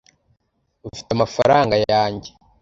ufite 0.89 1.09
amafaranga 1.13 1.75
yanjye 1.91 2.29